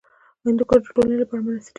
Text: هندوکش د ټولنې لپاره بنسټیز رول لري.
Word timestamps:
هندوکش 0.45 0.79
د 0.83 0.87
ټولنې 0.95 1.17
لپاره 1.21 1.41
بنسټیز 1.45 1.61
رول 1.61 1.61
لري. 1.63 1.69